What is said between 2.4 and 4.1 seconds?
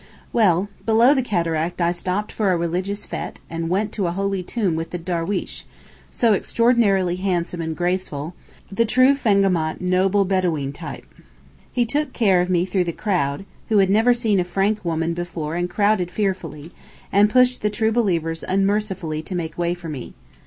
a religious fête, and went to